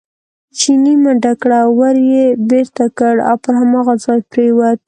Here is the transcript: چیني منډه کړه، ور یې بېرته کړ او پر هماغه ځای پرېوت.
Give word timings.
چیني 0.57 0.93
منډه 1.03 1.33
کړه، 1.41 1.59
ور 1.77 1.95
یې 2.11 2.25
بېرته 2.49 2.85
کړ 2.99 3.15
او 3.29 3.35
پر 3.43 3.53
هماغه 3.61 3.93
ځای 4.03 4.19
پرېوت. 4.31 4.79